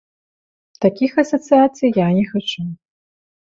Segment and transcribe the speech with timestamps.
[0.85, 2.69] Такіх асацыяцый я не хачу.